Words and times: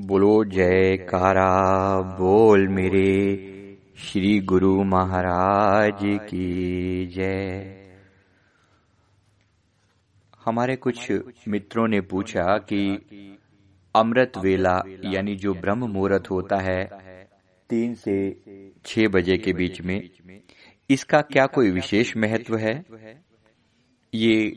बोलो, 0.00 0.44
जयकारा, 0.44 2.00
बोल 2.00 2.68
मेरे 2.68 3.76
श्री 3.96 4.40
गुरु 4.40 4.84
महाराज 4.84 5.98
की 6.02 7.06
जय। 7.06 7.76
हमारे 10.44 10.76
कुछ 10.76 11.12
मित्रों 11.48 11.88
ने 11.88 12.00
पूछा 12.00 12.42
कि 12.42 12.98
अमृत 13.94 14.32
वेला, 14.38 14.82
यानी 15.04 15.36
जो 15.36 15.54
ब्रह्म 15.54 15.88
मुहूर्त 15.88 16.30
होता 16.30 16.56
है, 16.56 16.84
तीन 17.70 17.94
से 17.94 18.34
छह 18.86 19.08
बजे 19.08 19.36
के 19.36 19.52
बीच 19.52 19.80
में, 19.80 20.10
इसका 20.90 21.20
क्या 21.20 21.46
कोई 21.46 21.70
विशेष 21.70 22.16
महत्व 22.16 22.56
है? 22.56 22.84
ये 24.14 24.52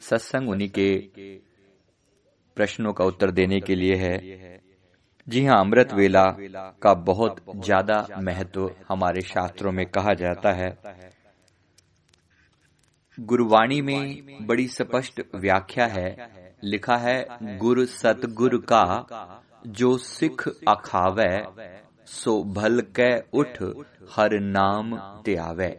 सत्संग 0.00 0.48
उन्हीं 0.48 0.68
के 0.68 0.98
प्रश्नों 2.56 2.92
का 2.92 3.04
उत्तर 3.04 3.30
देने 3.30 3.60
के 3.60 3.74
लिए 3.74 3.94
है। 3.94 4.61
जी 5.28 5.44
हाँ 5.46 5.58
अमृत 5.60 5.92
वेला 5.92 6.24
का 6.82 6.94
बहुत 6.94 7.36
ज़्यादा 7.56 8.06
महत्व 8.18 8.70
हमारे 8.88 9.20
शास्त्रों 9.20 9.72
में 9.72 9.84
कहा 9.86 10.14
जाता 10.14 10.52
है। 10.52 10.78
गुरुवाणी 13.20 13.80
में 13.80 14.46
बड़ी 14.46 14.66
स्पष्ट 14.68 15.22
व्याख्या 15.34 15.86
है। 15.86 16.16
लिखा 16.64 16.96
है, 16.96 17.26
गुरु 17.58 17.84
सतगुरु 17.86 18.58
का 18.58 18.84
जो 19.66 19.96
सिख 19.98 20.48
अखावे, 20.68 21.44
सो 22.06 22.42
भल 22.44 22.80
कै 22.80 23.12
उठ 23.34 23.62
हर 24.16 24.38
नाम 24.40 24.96
त्यावे। 25.24 25.78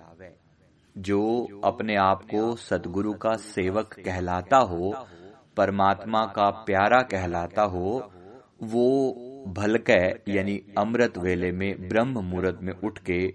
जो 0.98 1.22
अपने 1.64 1.96
आप 1.96 2.24
को 2.24 2.56
सतगुरु 2.56 3.14
का 3.14 3.36
सेवक 3.36 3.94
कहलाता 4.06 4.58
हो, 4.58 4.94
परमात्मा 5.58 6.26
का 6.26 6.50
प्यारा 6.50 7.02
कहलाता 7.02 7.62
हो, 7.62 8.12
वो 8.64 9.23
भलकै, 9.48 10.24
यानी 10.28 10.62
अमृत 10.78 11.18
वेले 11.18 11.52
में 11.52 11.88
ब्रह्म 11.88 12.20
मुहूर्त 12.20 12.60
में 12.62 12.74
उठ 12.74 13.00
के 13.00 13.28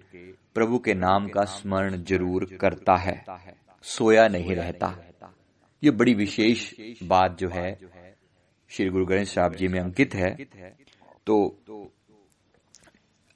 प्रभु 0.54 0.78
के 0.78 0.94
नाम 0.94 1.28
का 1.28 1.44
स्मरण 1.44 1.96
ज़रूर 1.96 2.44
करता 2.60 2.96
है। 2.96 3.24
सोया 3.82 4.28
नहीं 4.28 4.54
रहता। 4.54 5.04
ये 5.84 5.90
बड़ी 5.90 6.14
विशेष 6.14 6.74
बात 7.02 7.38
जो 7.38 7.48
है, 7.48 7.78
श्री 8.68 8.88
गुरु 8.88 9.06
गणेश 9.06 9.34
साहब 9.34 9.54
जी 9.54 9.68
में 9.68 9.80
अंकित 9.80 10.14
है। 10.14 10.36
तो 11.26 11.58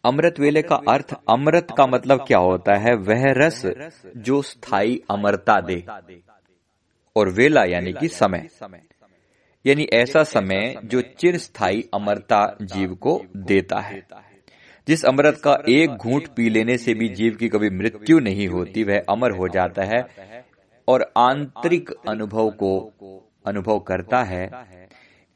अमृत 0.05 0.34
वेले 0.41 0.62
का 0.62 0.77
अर्थ, 0.77 1.15
अमृत 1.31 1.67
का 1.77 1.87
मतलब 1.87 2.25
क्या 2.27 2.39
होता 2.39 2.78
है? 2.78 2.95
वह 2.95 3.33
रस 3.33 3.62
जो 4.17 4.43
स्थायी 4.43 5.03
अमरता 5.11 5.61
दे। 5.61 5.87
और 7.17 7.28
वेला, 7.28 7.65
यानी 7.65 7.93
कि 7.93 8.09
समय। 8.09 8.48
यानी 9.67 9.87
ऐसा 9.93 10.23
समय 10.23 10.77
जो 10.85 11.01
चिर 11.01 11.39
स्थायी 11.39 11.89
अमरता 11.95 12.57
जीव 12.63 12.95
को 12.95 13.23
देता 13.37 13.81
है। 13.81 14.07
जिस 14.89 15.05
अमृत 15.05 15.41
का 15.45 15.59
एक 15.69 15.91
घूंट 15.91 16.29
पी 16.29 16.49
लेने 16.49 16.79
से 16.79 16.95
भी 16.95 17.09
जीव 17.09 17.37
की 17.41 17.49
कभी 17.49 17.71
मृत्यु 17.71 18.19
नहीं 18.19 18.49
होती 18.49 18.85
वह 18.85 18.99
अमर 18.99 19.31
हो 19.31 19.49
जाता 19.49 19.85
है 19.85 20.05
और 20.89 21.13
आंतरिक 21.19 21.91
अनुभव 22.09 22.51
को 22.51 22.93
अनुभव 23.47 23.79
करता 23.79 24.23
है। 24.23 24.51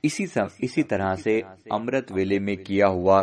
इसी 0.04 0.26
सम, 0.26 0.48
इसी 0.60 0.82
तरह 0.82 1.14
से 1.14 1.40
अमृत 1.72 2.06
वेले 2.12 2.38
में 2.38 2.56
किया 2.56 2.86
हुआ 2.86 3.22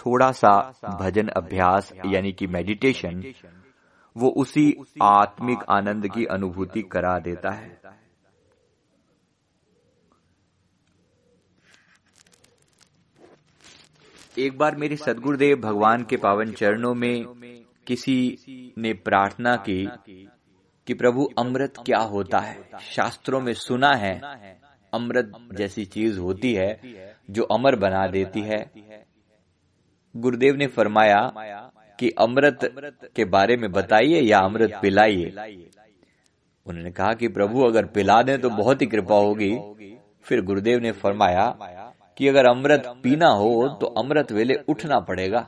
थोड़ा 0.00 0.32
सा 0.32 0.72
भजन 1.00 1.28
अभ्यास 1.28 1.92
यानी 2.06 2.32
कि 2.32 2.46
मेडिटेशन 2.46 3.22
वो 4.16 4.28
उसी 4.28 4.74
आत्मिक 5.02 5.58
आनंद 5.70 6.08
की 6.08 6.24
अनुभूति 6.24 6.82
करा 6.82 7.18
देता 7.18 7.50
है। 7.50 7.81
एक 14.38 14.56
बार 14.58 14.76
मेरे 14.76 14.96
सदगुरुदेव 14.96 15.56
भगवान 15.56 16.04
के 16.04 16.16
पावन 16.16 16.52
चरणों 16.52 16.94
में 16.94 17.24
किसी 17.86 18.72
ने 18.78 18.92
प्रार्थना 18.94 19.54
की 19.56 19.84
कि 20.86 20.94
प्रभु, 20.94 21.24
अमृत 21.38 21.74
क्या 21.86 21.98
होता 21.98 22.38
है? 22.38 22.56
शास्त्रों 22.80 23.40
में 23.40 23.52
सुना 23.52 23.90
है, 23.96 24.14
अमृत 24.92 25.32
जैसी 25.54 25.84
चीज़ 25.84 26.18
होती 26.18 26.52
है 26.54 26.80
जो 27.30 27.42
अमर 27.42 27.76
बना 27.76 28.06
देती 28.06 28.40
है। 28.40 28.70
गुरुदेव 30.14 30.56
ने 30.56 30.66
फरमाया 30.66 31.20
कि 31.98 32.10
अमृत 32.10 32.58
के 33.16 33.24
बारे 33.24 33.56
में 33.56 33.70
बताइए 33.72 34.20
या 34.20 34.38
अमृत 34.38 34.78
पिलाइए। 34.82 35.30
उन्होंने 36.66 36.90
कहा 36.90 37.12
कि 37.12 37.28
प्रभु, 37.28 37.62
अगर 37.62 37.86
पिला 37.86 38.22
दें 38.22 38.40
तो 38.40 38.50
बहुत 38.50 38.82
ही 38.82 38.86
कृपा 38.86 39.16
होगी। 39.16 39.52
फिर 40.22 40.42
गुरुदेव 40.42 40.78
ने 40.78 40.92
फरमाया 40.92 41.46
कि 42.22 42.28
अगर 42.28 42.46
अमृत 42.46 42.84
पीना 43.02 43.28
हो 43.28 43.68
तो 43.80 43.86
अमृत 43.98 44.30
वेले 44.32 44.54
उठना 44.68 44.98
पड़ेगा। 45.00 45.38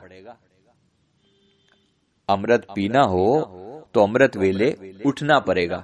अमृत 2.29 2.65
पीना 2.75 3.01
हो 3.03 3.27
तो 3.93 4.01
अमृत 4.01 4.35
वेले 4.37 4.67
उठना 5.05 5.37
पड़ेगा। 5.39 5.77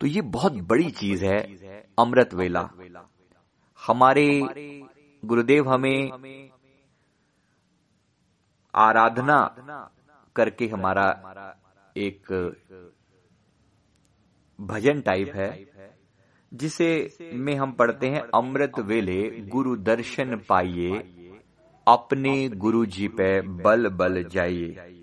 तो 0.00 0.06
ये 0.06 0.20
बहुत 0.28 0.52
बड़ी 0.64 0.90
चीज़ 0.90 1.24
है, 1.24 1.38
अमृत 1.98 2.34
वेला। 2.34 2.62
हमारे 3.80 4.26
गुरुदेव 5.22 5.68
हमें 5.68 6.48
आराधना 8.74 9.40
करके 10.36 10.66
हमारा 10.66 11.06
एक 11.96 12.32
भजन 14.58 15.00
टाइप 15.00 15.34
है। 15.34 15.50
जिसे 16.52 17.16
में 17.34 17.54
हम 17.56 17.72
पढ़ते 17.72 18.08
हैं, 18.08 18.20
अमृत 18.34 18.78
वेले, 18.78 19.30
गुरु 19.30 19.76
दर्शन 19.76 20.36
पाइए, 20.48 20.98
अपने 21.86 22.48
गुरु 22.48 22.86
जी 22.86 23.08
पे 23.08 23.40
बल 23.40 23.88
बल 23.88 24.22
जाइए। 24.24 24.98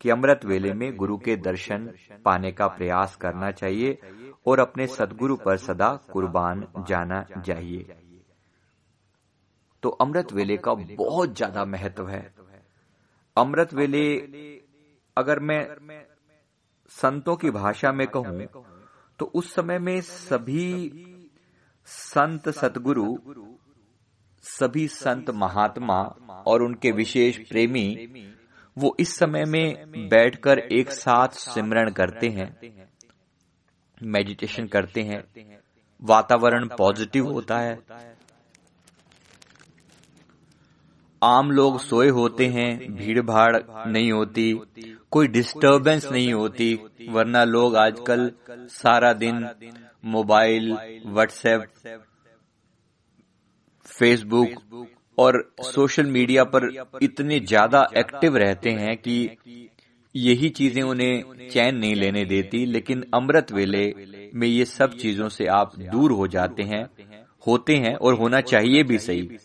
कि 0.00 0.10
अमृत 0.10 0.44
वेले 0.44 0.72
में 0.72 0.96
गुरु 0.96 1.16
के 1.18 1.36
दर्शन 1.36 1.92
पाने 2.24 2.52
का 2.52 2.66
प्रयास 2.66 3.16
करना 3.16 3.50
चाहिए 3.50 3.98
और 4.46 4.60
अपने 4.60 4.86
सदगुरु 4.86 5.36
पर 5.36 5.56
सदा 5.56 5.88
कुर्बान 6.12 6.66
जाना 6.88 7.22
चाहिए। 7.46 7.96
तो 9.82 9.88
अमृत 9.88 10.32
वेले 10.32 10.56
का 10.56 10.74
बहुत 10.74 11.36
ज़्यादा 11.36 11.64
महत्व 11.64 12.08
है। 12.08 12.34
अमृत 13.36 13.74
वेले, 13.74 14.16
अगर 15.16 15.38
मैं 15.40 15.66
संतों 16.88 17.36
की 17.36 17.50
भाषा 17.50 17.92
में 17.92 18.06
कहूँ 18.06 18.46
तो 19.18 19.26
उस 19.34 19.54
समय 19.54 19.78
में 19.78 20.00
सभी 20.00 20.90
संत 21.86 22.48
सतगुरु 22.48 23.16
सभी 24.44 24.86
संत 24.88 25.30
महात्मा 25.30 25.96
और 26.46 26.62
उनके 26.62 26.90
विशेष 26.90 27.38
प्रेमी, 27.48 27.86
वो 28.76 28.94
इस 29.00 29.16
समय 29.16 29.44
में 29.44 30.08
बैठकर 30.08 30.58
एक 30.58 30.90
साथ 30.90 31.28
सिमरण 31.28 31.90
करते 31.90 32.28
हैं 32.28 32.48
मेडिटेशन 34.02 34.66
करते 34.66 35.02
हैं, 35.02 35.22
वातावरण 36.02 36.66
पॉजिटिव 36.68 37.26
होता 37.26 37.58
है 37.58 37.74
आम 41.22 41.50
लोग 41.50 41.78
सोए 41.80 42.08
होते 42.08 42.46
हैं 42.46 42.96
भीड़ 42.96 43.20
भाड़ 43.20 43.56
नहीं 43.86 44.10
होती, 44.12 44.52
कोई 45.10 45.26
डिस्टरबेंस 45.28 46.08
नहीं 46.12 46.32
होती, 46.32 46.74
वरना 47.08 47.44
लोग 47.44 47.76
आजकल 47.76 48.30
सारा 48.72 49.12
दिन 49.14 49.48
मोबाइल 50.04 50.76
व्हाट्सएप 51.06 51.64
फेसबुक 53.86 54.86
और 55.18 55.42
सोशल 55.64 56.06
मीडिया 56.06 56.44
पर 56.44 56.68
इतने 57.02 57.40
ज़्यादा 57.40 57.86
एक्टिव 57.96 58.36
रहते 58.36 58.70
हैं 58.72 58.96
कि 58.98 59.68
यही 60.14 60.48
चीज़ें 60.50 60.82
उन्हें 60.82 61.48
चैन 61.50 61.76
नहीं 61.76 61.94
लेने 61.94 62.24
देती, 62.24 62.64
लेकिन 62.66 63.04
अमृत 63.14 63.52
वेले 63.52 63.92
में 64.34 64.46
ये 64.48 64.64
सब 64.64 64.96
चीज़ों 64.96 65.28
से 65.28 65.46
आप 65.48 65.72
दूर 65.92 66.12
हो 66.12 66.26
जाते 66.28 66.62
हैं, 66.62 66.84
होते 67.46 67.76
हैं 67.76 67.94
और 67.96 68.14
होना 68.14 68.40
चाहिए 68.42 68.82
भी 68.82 68.98
सही। 68.98 69.38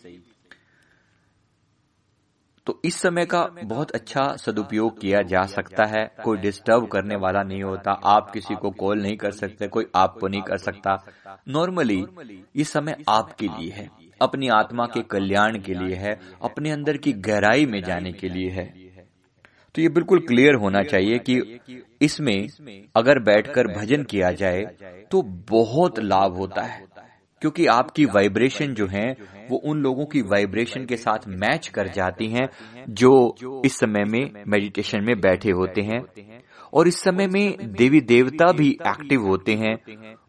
तो 2.66 2.80
इस 2.84 2.96
समय 2.96 3.26
का 3.26 3.46
बहुत 3.64 3.90
अच्छा 3.90 4.36
सदुपयोग 4.36 5.00
किया 5.00 5.22
जा 5.22 5.42
सकता 5.42 5.84
है। 5.84 6.04
कोई 6.24 6.38
डिस्टर्ब 6.38 6.86
करने 6.86 7.16
वाला 7.16 7.42
नहीं 7.42 7.62
होता। 7.62 7.92
आप 8.04 8.30
किसी 8.30 8.54
को 8.54 8.70
कॉल 8.70 9.02
नहीं 9.02 9.16
कर 9.16 9.30
सकते। 9.30 9.68
कोई 9.68 9.86
आपको 9.96 10.28
नहीं 10.28 10.42
कर 10.42 10.56
सकता। 10.56 10.94
नॉर्मली 11.48 12.04
ये 12.56 12.64
समय 12.64 12.96
आपके 13.08 13.48
लिए 13.48 13.70
है। 13.70 13.90
अपनी 14.22 14.48
आत्मा 14.48 14.86
के 14.86 15.02
कल्याण 15.02 15.60
के 15.60 15.74
लिए 15.74 15.96
है। 15.96 16.20
अपने 16.42 16.70
अंदर 16.70 16.96
की 16.96 17.12
गहराई 17.12 17.66
में 17.66 17.82
जाने 17.82 18.12
के 18.12 18.28
लिए 18.28 18.50
है। 18.50 18.72
तो 19.74 19.82
ये 19.82 19.88
बिल्कुल 19.88 20.18
क्लियर 20.18 20.54
होना 20.54 20.82
चाहिए 20.82 21.18
कि 21.18 21.60
इसमें 22.02 22.48
अगर 22.96 23.18
बैठकर 23.18 23.66
भजन 23.66 24.02
किया 24.02 24.30
जाए 24.32 24.62
तो 25.10 25.22
बहुत 25.50 25.98
लाभ 25.98 26.36
होता 26.36 26.62
है। 26.62 26.93
क्योंकि 27.44 27.66
आपकी 27.66 28.04
वाइब्रेशन 28.04 28.74
जो 28.74 28.86
है, 28.86 29.16
वो 29.50 29.56
उन 29.56 29.78
लोगों 29.78 30.06
की 30.06 30.20
वाइब्रेशन 30.22 30.84
के 30.84 30.96
साथ 30.96 31.18
मैच 31.28 31.68
कर 31.68 31.88
जाती 31.88 32.26
हैं 32.26 32.48
जो 32.88 33.34
इस 33.64 33.78
समय 33.78 34.04
में 34.04 34.44
मेडिटेशन 34.48 35.04
में 35.04 35.20
बैठे 35.20 35.50
होते 35.50 35.80
हैं। 35.80 36.02
और 36.74 36.88
इस 36.88 37.00
समय 37.00 37.26
में 37.26 37.72
देवी 37.72 38.00
देवता 38.00 38.52
भी 38.52 38.68
एक्टिव 38.70 39.22
होते 39.22 39.54
हैं। 39.54 39.76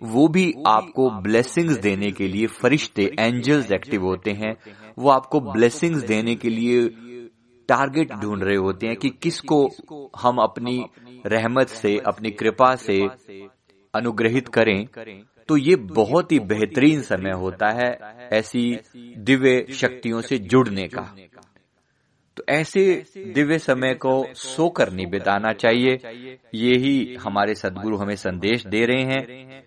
वो 0.04 0.28
भी 0.28 0.54
आपको 0.68 1.10
ब्लेसिंग्स 1.10 1.78
देने 1.78 2.12
के 2.12 2.28
लिए 2.28 2.48
फरिश्ते 2.48 3.12
एंजल्स 3.20 3.72
एक्टिव 3.72 4.04
होते 4.04 4.32
हैं। 4.32 4.56
वो 5.00 5.10
आपको 5.10 5.40
ब्लेसिंग्स 5.40 6.04
देने 6.04 6.36
के 6.36 6.50
लिए 6.50 6.90
टारगेट 7.70 8.14
ढूंढ 8.14 8.44
रहे 8.44 8.58
होते 8.58 8.88
हैं 8.88 8.96
कि 8.96 9.10
किसको 9.10 9.68
हम 10.22 10.38
अपनी 10.38 10.86
रहमत 11.26 11.68
से, 11.68 11.98
अपनी 11.98 12.32
कृपा 12.32 12.76
से 12.76 13.08
अनुग्रहित 13.96 14.48
करें। 14.48 14.88
तो 15.48 15.58
ये 15.58 15.76
बहुत 15.76 16.32
ही 16.32 16.40
बेहतरीन 16.40 17.02
समय 17.02 17.32
होता 17.32 17.70
है 17.70 17.92
ऐसी 18.34 18.80
दिव्य 19.18 19.66
शक्तियों 19.74 20.22
से 20.22 20.38
जुड़ने 20.38 20.88
का। 20.88 21.16
तो 22.38 22.44
ऐसे 22.50 23.06
दिव्य 23.28 23.60
समय 23.60 23.94
को 23.94 24.26
सोकर 24.34 24.92
नहीं 24.92 25.08
बिताना 25.08 25.54
चाहिए। 25.54 25.94
ये 26.54 26.76
ही 26.78 27.16
हमारे 27.16 27.56
सदगुरु 27.56 27.98
हमें 27.98 28.16
संदेश 28.16 28.66
दे 28.68 28.86
रहे 28.86 29.04
हैं। 29.04 29.64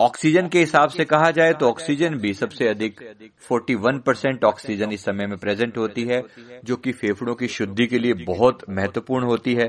ऑक्सीजन 0.00 0.48
के 0.48 0.58
हिसाब 0.58 0.88
से 0.88 1.04
कहा 1.04 1.30
जाए 1.30 1.52
तो 1.52 1.66
ऑक्सीजन 1.66 2.14
भी 2.14 2.34
सबसे 2.34 2.68
अधिक 2.68 3.00
41 3.42 3.98
परसेंट 4.06 4.44
ऑक्सीजन 4.44 4.92
इस 4.92 5.04
समय 5.04 5.26
में 5.26 5.38
प्रेजेंट 5.38 5.78
होती 5.78 6.04
है, 6.04 6.22
जो 6.64 6.76
कि 6.76 6.92
फेफड़ों 6.92 7.34
की 7.34 7.48
शुद्धि 7.48 7.86
के 7.86 7.98
लिए 7.98 8.12
बहुत 8.12 8.64
महत्वपूर्ण 8.70 9.24
होती 9.24 9.54
है। 9.54 9.68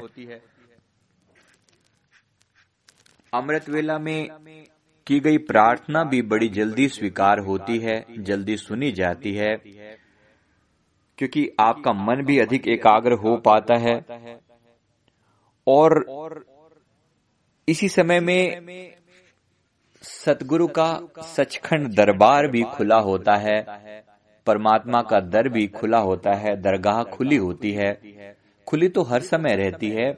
अमृत 3.34 3.70
वेला 3.70 3.98
में 3.98 4.30
की 5.10 5.20
गई 5.20 5.38
प्रार्थना 5.38 6.04
भी 6.04 6.22
बड़ी 6.22 6.48
जल्दी 6.50 6.88
स्वीकार 6.88 7.40
होती 7.40 7.78
है, 7.80 8.06
जल्दी 8.20 8.58
सुनी 8.58 8.92
जाती 8.92 9.34
है, 9.34 9.56
क्योंकि 11.18 11.48
आपका 11.60 11.94
मन 11.94 12.24
भी 12.26 12.38
अधिक 12.40 12.68
एकाग्र 12.68 13.14
हो 13.14 13.36
पाता 13.38 13.78
है। 13.78 13.96
और 15.68 16.04
इसी 17.68 17.90
समय 17.90 18.20
में 18.20 18.92
सतगुरु 20.02 20.68
का 20.68 20.90
सचखंड 21.26 21.88
दरबार 21.96 22.48
भी 22.48 22.62
खुला 22.74 23.00
होता 23.00 23.36
है, 23.36 23.60
परमात्मा 24.48 25.02
का 25.02 25.20
दर 25.20 25.50
भी 25.50 25.68
खुला 25.68 26.00
होता 26.00 26.36
है, 26.36 26.56
दरगाह 26.62 27.04
खुली 27.04 27.36
होती 27.36 27.72
है। 27.72 27.92
खुली 28.68 28.88
तो 28.90 29.04
हर 29.04 29.22
समय 29.22 29.56
रहती 29.56 29.90
है 29.90 30.12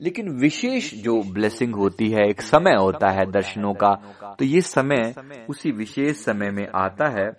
लेकिन 0.00 0.28
विशेष 0.40 0.92
जो 0.94 1.20
ब्लेसिंग 1.34 1.74
होती 1.74 2.08
है, 2.10 2.28
एक 2.28 2.40
समय 2.40 2.74
होता 2.74 3.08
है 3.10 3.24
दर्शनों 3.26 3.72
का 3.74 3.94
तो 4.38 4.44
ये 4.44 4.60
समय 4.60 5.14
उसी 5.48 5.70
विशेष 5.72 6.16
समय 6.16 6.50
में 6.50 6.66
आता 6.76 7.08
है। 7.10 7.30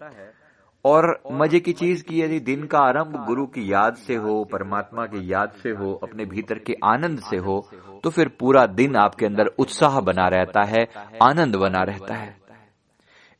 और 0.86 1.08
मज़े 1.32 1.60
की 1.60 1.74
चीज़ 1.74 2.04
की 2.04 2.22
यदि 2.22 2.40
दिन 2.40 2.66
का 2.66 2.80
आरंभ 2.80 3.16
गुरु 3.28 3.46
की 3.46 3.72
याद 3.72 3.96
से 3.98 4.16
हो, 4.16 4.44
परमात्मा 4.44 5.06
की 5.06 5.32
याद 5.34 5.52
से 5.64 5.70
हो, 5.70 5.94
अपने 6.04 6.26
भीतर 6.26 6.60
के 6.60 6.76
आनंद 6.86 7.20
से 7.20 7.38
हो 7.38 7.60
तो 8.04 8.10
फिर 8.10 8.28
पूरा 8.40 8.66
दिन 8.66 8.96
आपके 8.96 9.26
अंदर 9.26 9.48
उत्साह 9.60 10.00
बना 10.02 10.28
रहता 10.28 10.64
है, 10.66 10.86
आनंद 11.24 11.56
बना 11.56 11.84
रहता 11.84 12.16
है। 12.16 12.38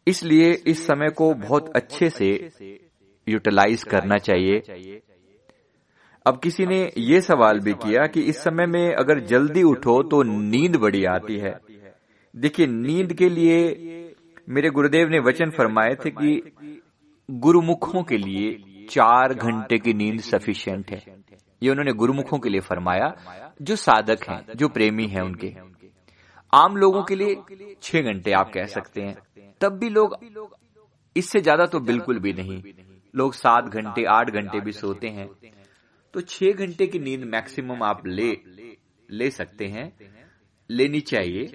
इसलिए 0.08 0.52
इस 0.68 0.86
समय 0.88 1.10
को 1.10 1.34
बहुत 1.36 1.72
अच्छे 1.76 2.10
से 2.10 2.30
यूटिलाइज 3.28 3.84
करना 3.84 4.18
चाहिए। 4.20 4.62
अब 6.26 6.40
किसी 6.40 6.66
ने 6.66 6.80
ये 6.98 7.22
सवाल 7.22 7.60
भी 7.60 7.74
किया 7.74 8.06
कि 8.08 8.22
इस 8.22 8.38
समय 8.38 8.66
में 8.66 8.96
अगर 8.96 9.20
जल्दी 9.26 9.64
उठो 9.64 10.02
तो 10.04 10.22
नींद 10.24 10.76
बड़ी 10.76 11.04
आती 11.06 11.38
है। 11.38 11.60
देखिए, 12.34 12.68
नींद 12.68 13.14
के 13.14 13.30
लिए 13.30 14.16
मेरे 14.50 14.70
गुरुदेव 14.70 15.10
ने 15.10 15.20
वचन 15.20 15.50
फरमाए 15.50 15.96
थे 15.96 16.10
कि 16.12 16.42
गुरुमुखों 17.30 18.04
के 18.04 18.18
लिए 18.18 18.86
चार 18.90 19.34
घंटे 19.34 19.78
की 19.78 19.94
नींद 19.94 20.20
सफिशियंट 20.22 20.92
है। 20.92 21.02
ये 21.62 21.70
उन्होंने 21.70 21.94
गुरुमुखों 21.94 22.40
के 22.40 22.50
लिए 22.50 22.62
फरमाया, 22.62 23.14
जो 23.62 23.76
साधक 23.76 24.30
हैं, 24.30 24.42
जो 24.56 24.68
प्रेमी 24.68 25.08
हैं 25.08 25.22
उनके। 25.22 25.54
आम 26.54 26.78
लोगों 26.78 27.04
के 27.04 27.16
लिए 27.16 27.76
छह 27.82 28.02
घंटे 28.02 28.32
आप 28.32 28.52
कह 28.54 28.66
सकते 28.68 29.02
हैं। 29.02 29.16
तब 29.62 29.78
भी 29.78 29.90
लोग, 29.90 30.18
इससे 31.16 31.42
ज़्यादा 31.42 31.66
तो 31.66 31.80
बिल्कुल 31.82 32.20
भी 32.20 32.34
नहीं। 32.34 32.62
लोग 33.14 33.34
सात 33.34 33.66
घंटे, 33.66 34.04
आठ 34.06 34.30
घंटे 34.32 34.60
भी 34.60 34.72
सोते 34.72 35.08
हैं। 35.08 35.30
तो 36.14 36.22
छह 36.22 36.52
घंटे 36.52 36.88
की 36.88 37.00
नींद 37.00 37.24
मैक्सिमम 37.24 37.84
आप 37.84 38.08
ले 38.08 38.38
ले 39.10 39.30
सकते 39.30 39.66
हैं। 39.66 39.94
लेनी 40.70 41.00
चाहिए। 41.00 41.46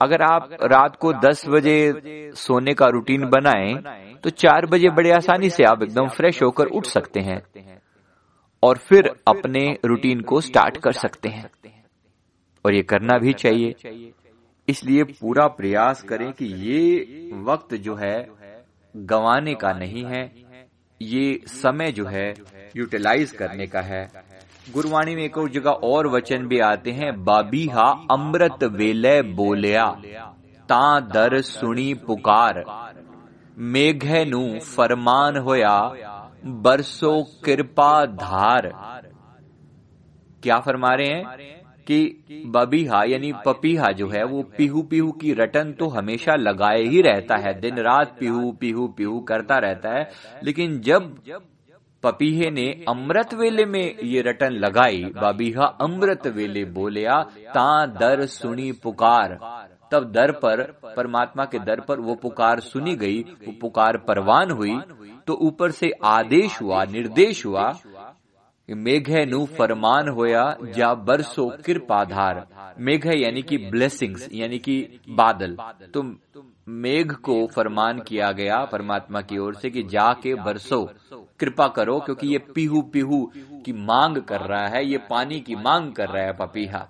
अगर 0.00 0.22
आप 0.22 0.56
रात 0.62 0.96
को 0.96 1.12
10 1.12 1.44
बजे 1.48 1.92
सोने 2.34 2.74
का 2.74 2.86
रूटीन 2.86 3.24
बनाएँ 3.26 3.74
तो 4.16 4.30
चार 4.30 4.66
बजे 4.66 4.88
बड़े 4.88 5.10
आसानी 5.10 5.50
से 5.50 5.64
आप 5.64 5.82
एकदम 5.82 6.08
फ्रेश 6.08 6.42
होकर 6.42 6.66
उठ 6.66 6.86
सकते 6.86 7.20
हैं। 7.20 7.42
और 8.62 8.78
फिर 8.78 9.08
अपने 9.28 9.78
रूटीन 9.84 10.20
को 10.20 10.40
स्टार्ट 10.40 10.76
कर 10.76 10.92
सकते 10.92 11.28
हैं। 11.28 11.50
और 12.64 12.74
ये 12.74 12.82
करना 12.82 13.18
भी 13.18 13.32
चाहिए। 13.32 13.74
इसलिए 14.68 15.04
पूरा 15.04 15.46
प्रयास 15.46 16.02
करें 16.02 16.32
कि 16.32 16.44
ये 16.44 17.30
वक्त 17.42 17.74
जो 17.74 17.94
है 17.94 18.28
गंवाने 18.96 19.54
का 19.54 19.72
नहीं 19.72 20.04
है। 20.04 20.49
ये 21.00 21.40
समय 21.46 21.92
जो 21.92 22.04
है 22.06 22.34
यूटिलाइज 22.76 23.30
करने 23.30 23.66
का 23.66 23.80
है। 23.80 24.08
गुरुवाणी 24.74 25.14
में 25.16 25.22
एक 25.22 25.38
और 25.38 25.50
जगह 25.50 25.70
और 25.70 26.06
वचन 26.06 26.46
भी 26.46 26.58
आते 26.58 26.90
हैं, 26.90 27.24
बाबीहा 27.24 27.84
अमृत 28.10 28.64
वेलय 28.64 29.22
बोलिया, 29.22 29.86
ता 30.68 31.00
दर 31.00 31.40
सुनी 31.40 31.94
पुकार, 31.94 32.64
मेघ 33.58 34.04
नु 34.28 34.58
फरमान 34.60 35.36
होया, 35.36 35.76
बरसो 36.46 37.22
कृपा 37.44 38.06
धार। 38.06 38.70
क्या 40.42 40.58
फरमा 40.58 40.94
रहे 40.94 41.06
हैं? 41.06 41.59
कि 41.90 42.42
बबीहा 42.46 43.02
यानी 43.04 43.32
पपीहा 43.46 43.90
जो 43.92 44.08
है 44.08 44.24
वो 44.24 44.42
पीहू 44.56 44.82
पीहू 44.82 45.10
की 45.12 45.32
रटन 45.32 45.72
तो 45.72 45.88
हमेशा 45.88 46.34
लगाए 46.36 46.82
ही 46.82 47.00
रहता 47.02 47.36
है। 47.36 47.52
दिन 47.60 47.78
रात 47.80 48.16
पीहू 48.20 48.50
पीहू 48.52 48.86
पीहू 48.88 49.20
करता 49.20 49.58
रहता 49.58 49.96
है। 49.98 50.08
लेकिन 50.44 50.78
जब 50.80 51.14
पपीहे 52.02 52.50
ने 52.50 52.66
अमृत 52.88 53.34
वेले 53.34 53.64
में 53.64 53.96
ये 54.04 54.20
रटन 54.20 54.52
लगाई, 54.54 55.02
बाबीहा 55.16 55.66
अमृत 55.80 56.26
वेले 56.26 56.64
बोलिया, 56.64 57.20
ता 57.48 57.86
दर 57.86 58.24
सुनी 58.26 58.70
पुकार। 58.72 59.38
तब 59.92 60.10
दर 60.12 60.32
पर, 60.32 60.62
परमात्मा 60.96 61.44
के 61.44 61.58
दर 61.58 61.80
पर 61.80 62.00
वो 62.00 62.14
पुकार 62.14 62.60
सुनी 62.60 62.94
गई, 62.96 63.20
वो 63.20 63.52
पुकार 63.60 63.96
परवान 64.08 64.50
हुई 64.50 64.78
तो 65.26 65.34
ऊपर 65.42 65.70
से 65.70 65.90
आदेश 66.04 66.60
हुआ, 66.62 66.84
निर्देश 66.84 67.44
हुआ 67.46 67.70
मेघ 68.70 69.10
नु 69.28 69.44
फरमान 69.58 70.08
होया 70.08 70.44
जा 70.74 70.92
बरसो 71.06 71.48
कृपाधार 71.66 72.46
मेघ 72.78 73.06
यानी 73.06 73.42
कि 73.42 73.56
ब्लेसिंग्स 73.70 74.28
यानी 74.32 74.58
कि 74.58 74.76
बादल। 75.10 75.56
तो 75.94 76.02
मेघ 76.68 77.12
को 77.12 77.46
फरमान 77.46 78.00
किया 78.00 78.30
गया 78.32 78.58
परमात्मा 78.64 79.20
की 79.20 79.38
ओर 79.38 79.54
से 79.54 79.70
कि 79.70 79.82
जाके 79.82 80.34
बरसो। 80.42 80.84
कृपा 81.40 81.66
करो 81.68 81.98
क्योंकि 82.00 82.28
ये 82.28 82.38
पीहू 82.54 82.82
पीहू 82.92 83.24
की 83.64 83.72
मांग 83.72 84.16
कर 84.22 84.40
रहा 84.42 84.66
है 84.68 84.84
ये 84.86 84.98
पानी 85.10 85.40
की 85.40 85.54
मांग 85.58 85.92
कर 85.92 86.08
रहा 86.08 86.24
है 86.24 86.32
पपीहा। 86.32 86.86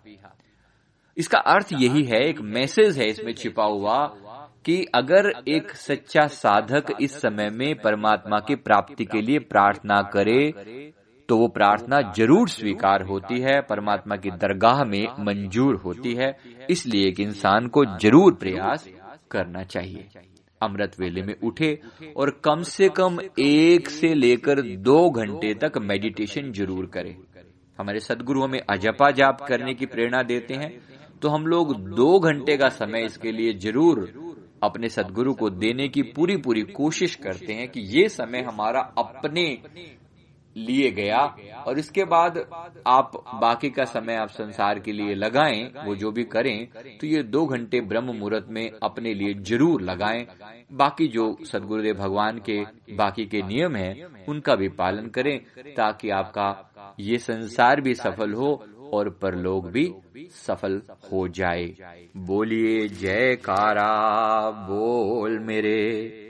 इसका 1.17 1.39
अर्थ 1.49 1.73
यही 1.73 2.03
है 2.05 2.21
एक 2.25 2.41
मैसेज 2.51 2.99
है 2.99 3.09
इसमें 3.09 3.33
छिपा 3.35 3.65
हुआ 3.65 3.99
कि 4.65 4.85
अगर 4.95 5.33
एक 5.49 5.71
सच्चा 5.79 6.27
साधक 6.27 6.93
इस 7.01 7.21
समय 7.21 7.51
में 7.51 7.75
परमात्मा 7.75 8.39
की 8.41 8.55
प्राप्ति 8.55 9.05
के 9.05 9.21
लिए 9.23 9.39
प्रार्थना 9.39 10.01
करे 10.13 10.41
तो 11.31 11.37
वो 11.37 11.47
प्रार्थना 11.49 12.01
ज़रूर 12.13 12.49
स्वीकार 12.49 13.03
होती 13.05 13.39
है, 13.41 13.61
परमात्मा 13.63 14.17
की 14.17 14.31
दरगाह 14.39 14.83
में 14.85 15.07
मंजूर 15.21 15.77
होती 15.77 16.15
है, 16.15 16.31
इसलिए 16.71 17.09
एक 17.09 17.21
इंसान 17.21 17.67
को 17.69 17.85
ज़रूर 17.99 18.35
प्रयास 18.35 18.89
करना 19.31 19.63
चाहिए। 19.65 20.09
अमृत 20.61 20.97
वेले 21.01 21.23
में 21.23 21.35
उठे 21.43 21.71
और 22.17 22.31
कम 22.45 22.63
से 22.69 22.89
कम 22.97 23.19
एक 23.41 23.91
से 23.91 24.13
लेकर 24.15 24.63
दो 24.83 24.99
घंटे 25.13 25.55
तक 25.57 25.79
मेडिटेशन 25.83 26.51
ज़रूर 26.53 26.87
करे। 26.95 27.17
हमारे 27.79 28.01
सदगुरु 28.01 28.43
हमें 28.43 28.61
अजपा 28.61 29.11
जाप 29.13 29.47
करने 29.49 29.75
की 29.75 29.87
प्रेरणा 29.87 30.23
देते 30.25 30.55
हैं 30.55 30.73
तो 31.23 31.29
हम 31.29 31.47
लोग 31.47 31.75
दो 31.95 32.19
घंटे 32.21 32.57
का 32.57 32.69
समय 32.75 33.05
इसके 33.05 33.33
लिए 33.33 33.53
ज़रूर 33.61 34.09
अपने 34.63 34.89
सदगुरु 34.89 35.33
को 35.35 35.51
देने 35.51 35.89
की 35.89 36.03
पूरी 36.13 36.37
पूरी 36.39 36.63
कोशिश 36.75 37.15
करते 37.19 37.53
हैं 37.53 37.69
कि 37.69 37.81
ये 37.97 38.09
समय 38.11 38.43
हमारा 38.43 38.81
अपने 38.99 39.47
लिए 40.57 40.91
गया 40.91 41.19
और 41.67 41.79
इसके 41.79 42.05
बाद 42.05 42.39
आप 42.89 43.13
बाकी 43.41 43.71
का 43.71 43.85
समय 43.85 44.17
आप 44.17 44.29
संसार 44.31 44.79
के 44.79 44.93
लिए 44.93 45.15
लगाएँ, 45.15 45.63
वो 45.85 45.95
जो 45.97 46.11
भी 46.13 46.25
करें 46.27 46.67
तो 47.01 47.07
ये 47.07 47.23
दो 47.25 47.45
घंटे 47.47 47.81
ब्रह्म 47.83 48.15
मुहूर्त 48.15 48.47
में 48.51 48.71
अपने 48.83 49.15
लिए 49.15 49.35
ज़रूर 49.35 49.83
लगाएँ। 49.83 50.27
बाकी 50.73 51.07
जो 51.09 51.37
सदगुरुदेव 51.47 51.97
भगवान 51.97 52.39
के 52.41 52.59
बाकी 52.95 53.27
के 53.27 53.43
नियम 53.43 53.77
हैं, 53.77 54.25
उनका 54.29 54.55
भी 54.57 54.69
पालन 54.71 55.07
करें 55.09 55.39
ताकि 55.77 56.11
आपका 56.13 56.95
ये 57.01 57.19
संसार 57.19 57.81
भी 57.81 57.95
सफल 57.95 58.33
हो 58.33 58.53
और 58.93 59.09
परलोक 59.23 59.67
भी 59.67 59.93
सफल 60.37 60.81
हो 61.13 61.27
जाए। 61.29 61.67
बोलिए 62.19 62.89
जय 62.89 63.37
कारा 63.37 64.51
बोल 64.69 65.39
मेरे। 65.39 66.30